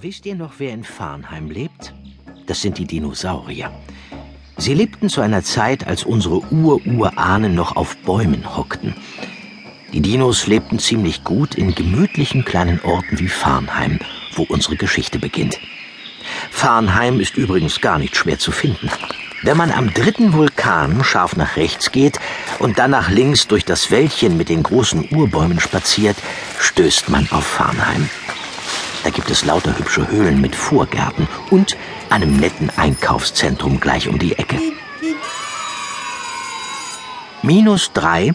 [0.00, 1.94] Wisst ihr noch, wer in Farnheim lebt?
[2.46, 3.70] Das sind die Dinosaurier.
[4.56, 8.96] Sie lebten zu einer Zeit, als unsere Ur-Urahnen noch auf Bäumen hockten.
[9.92, 14.00] Die Dinos lebten ziemlich gut in gemütlichen kleinen Orten wie Farnheim,
[14.34, 15.60] wo unsere Geschichte beginnt.
[16.50, 18.90] Farnheim ist übrigens gar nicht schwer zu finden.
[19.42, 22.18] Wenn man am dritten Vulkan scharf nach rechts geht
[22.58, 26.16] und dann nach links durch das Wäldchen mit den großen Urbäumen spaziert,
[26.58, 28.10] stößt man auf Farnheim.
[29.04, 31.76] Da gibt es lauter hübsche Höhlen mit Vorgärten und
[32.08, 34.58] einem netten Einkaufszentrum gleich um die Ecke.
[37.42, 38.32] Minus drei,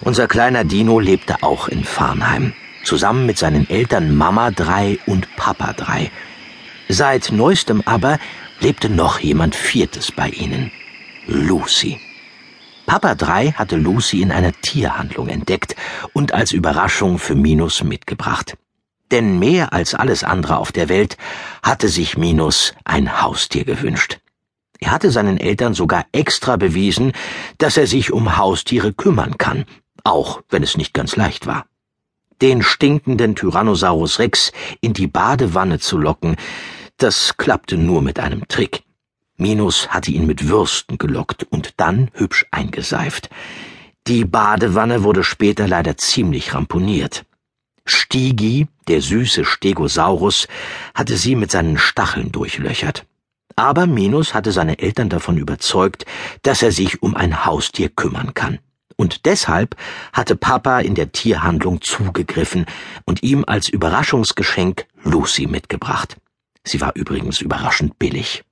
[0.00, 5.74] unser kleiner Dino lebte auch in Farnheim, zusammen mit seinen Eltern Mama drei und Papa
[5.74, 6.10] drei.
[6.88, 8.18] Seit neuestem aber
[8.60, 10.70] lebte noch jemand Viertes bei ihnen.
[11.26, 12.00] Lucy.
[12.86, 15.74] Papa 3 hatte Lucy in einer Tierhandlung entdeckt
[16.12, 18.56] und als Überraschung für Minus mitgebracht.
[19.10, 21.16] Denn mehr als alles andere auf der Welt
[21.62, 24.18] hatte sich Minus ein Haustier gewünscht.
[24.80, 27.12] Er hatte seinen Eltern sogar extra bewiesen,
[27.58, 29.64] dass er sich um Haustiere kümmern kann,
[30.04, 31.66] auch wenn es nicht ganz leicht war.
[32.42, 36.36] Den stinkenden Tyrannosaurus Rex in die Badewanne zu locken,
[36.98, 38.82] das klappte nur mit einem Trick.
[39.38, 43.30] Minus hatte ihn mit Würsten gelockt und dann hübsch eingeseift.
[44.06, 47.24] Die Badewanne wurde später leider ziemlich ramponiert.
[47.86, 50.48] Stigi, der süße Stegosaurus,
[50.94, 53.06] hatte sie mit seinen Stacheln durchlöchert.
[53.56, 56.04] Aber Minus hatte seine Eltern davon überzeugt,
[56.42, 58.58] dass er sich um ein Haustier kümmern kann.
[58.96, 59.76] Und deshalb
[60.12, 62.66] hatte Papa in der Tierhandlung zugegriffen
[63.04, 66.16] und ihm als Überraschungsgeschenk Lucy mitgebracht.
[66.64, 68.44] Sie war übrigens überraschend billig.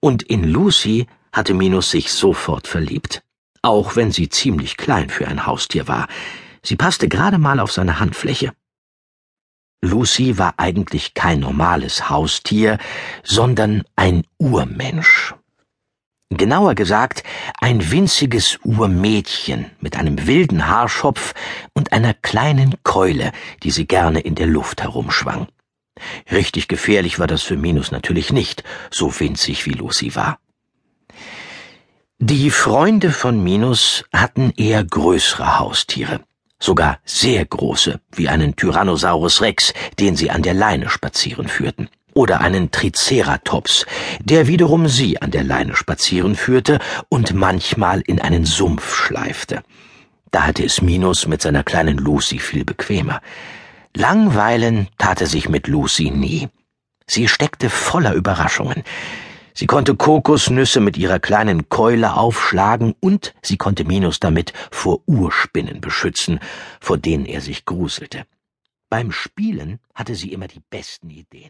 [0.00, 3.22] Und in Lucy hatte Minus sich sofort verliebt,
[3.62, 6.08] auch wenn sie ziemlich klein für ein Haustier war.
[6.62, 8.52] Sie passte gerade mal auf seine Handfläche.
[9.82, 12.78] Lucy war eigentlich kein normales Haustier,
[13.22, 15.34] sondern ein Urmensch.
[16.28, 17.24] Genauer gesagt,
[17.60, 21.34] ein winziges Urmädchen mit einem wilden Haarschopf
[21.72, 23.32] und einer kleinen Keule,
[23.62, 25.48] die sie gerne in der Luft herumschwang.
[26.30, 30.38] Richtig gefährlich war das für Minus natürlich nicht, so winzig wie Lucy war.
[32.18, 36.20] Die Freunde von Minus hatten eher größere Haustiere
[36.60, 42.40] sogar sehr große, wie einen Tyrannosaurus Rex, den sie an der Leine spazieren führten, oder
[42.40, 43.86] einen Triceratops,
[44.20, 46.78] der wiederum sie an der Leine spazieren führte
[47.08, 49.62] und manchmal in einen Sumpf schleifte.
[50.30, 53.20] Da hatte es Minus mit seiner kleinen Lucy viel bequemer.
[53.96, 56.48] Langweilen tat er sich mit Lucy nie.
[57.06, 58.84] Sie steckte voller Überraschungen.
[59.54, 65.80] Sie konnte Kokosnüsse mit ihrer kleinen Keule aufschlagen und sie konnte Minus damit vor Urspinnen
[65.80, 66.40] beschützen,
[66.80, 68.24] vor denen er sich gruselte.
[68.88, 71.48] Beim Spielen hatte sie immer die besten Ideen.